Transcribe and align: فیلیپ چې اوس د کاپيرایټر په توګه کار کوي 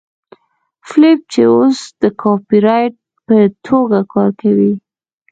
فیلیپ 0.87 1.19
چې 1.31 1.41
اوس 1.53 1.77
د 2.01 2.03
کاپيرایټر 2.21 3.01
په 3.27 3.35
توګه 3.65 3.99
کار 4.13 4.29
کوي 4.41 4.73